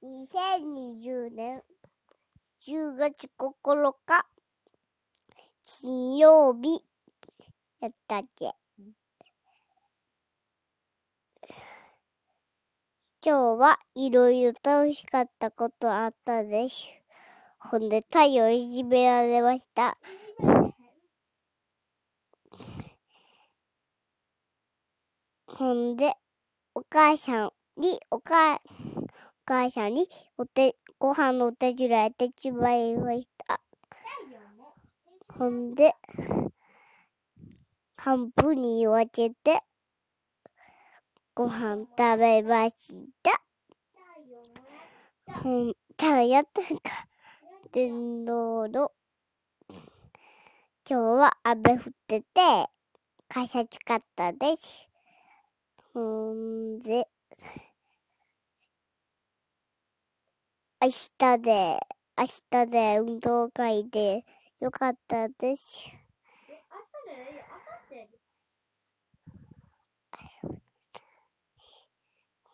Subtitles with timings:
[0.00, 1.62] 2020年
[2.64, 4.26] 10月9日
[5.64, 6.84] 金曜日
[7.80, 8.54] やったっけ
[13.20, 16.76] 今日はいろいろ楽しかったことあったです。
[17.58, 19.98] ほんで太陽いじめられました。
[25.48, 26.14] ほんで、
[26.76, 28.87] お母さんに、おか、お母
[29.48, 33.60] さんにお手、ご飯のお手伝いやってしまいました。
[35.38, 35.94] ほんで、
[37.96, 39.62] 半分に分けて、
[41.34, 42.76] ご飯食べまし
[43.22, 43.40] た。
[45.42, 47.08] ほん、ただやったんか。
[47.72, 48.92] 電動の、
[49.70, 49.78] 今
[50.88, 52.26] 日は雨降ってて、
[53.28, 54.88] 傘使ったです。
[55.94, 57.08] ほんで、
[60.80, 61.80] 明日で、
[62.16, 64.24] 明日で運動会で
[64.60, 65.62] よかったです。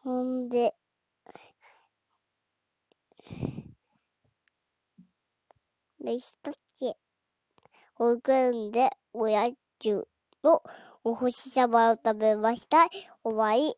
[0.03, 0.75] ほんで、
[6.01, 6.97] でしたっけ
[7.97, 10.09] 保育園でおやつ
[10.43, 10.63] の
[11.05, 12.89] お星様を食べました。
[13.23, 13.77] 終わり。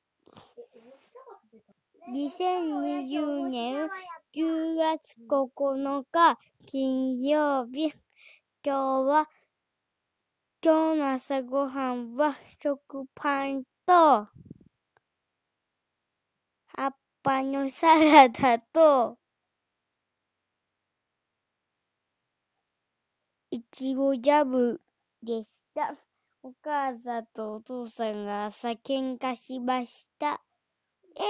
[2.09, 3.91] 2020年
[4.37, 7.91] 10月9日金曜日。
[8.63, 9.31] 今日は、
[10.63, 14.29] 今日の朝ごはんは食パンと、
[16.67, 19.17] 葉っぱのサラダと、
[23.51, 24.83] いちごジャム
[25.23, 25.97] でした。
[26.43, 30.43] お母さんとお父さんが朝喧嘩しました。
[31.19, 31.25] えー、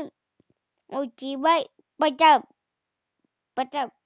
[0.00, 1.70] えー、おしまい。
[2.00, 2.44] バチャン。
[3.54, 3.99] バチャン。